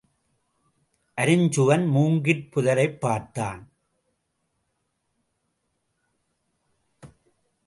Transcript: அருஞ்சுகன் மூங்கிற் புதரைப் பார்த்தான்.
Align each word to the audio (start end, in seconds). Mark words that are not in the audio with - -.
அருஞ்சுகன் 1.21 1.85
மூங்கிற் 1.87 2.49
புதரைப் 2.51 2.99
பார்த்தான். 2.99 3.71